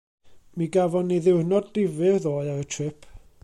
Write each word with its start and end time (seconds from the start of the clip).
Mi 0.61 0.65
gafon 0.77 1.05
ni 1.11 1.19
ddiwrnod 1.25 1.69
difyr 1.77 2.19
ddoe 2.25 2.37
ar 2.55 2.63
y 2.67 2.69
trip. 2.77 3.09